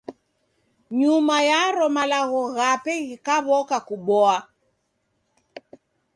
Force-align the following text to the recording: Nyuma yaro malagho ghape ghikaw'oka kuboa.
Nyuma 0.99 1.35
yaro 1.49 1.85
malagho 1.97 2.41
ghape 2.55 2.93
ghikaw'oka 3.07 3.77
kuboa. 3.87 4.37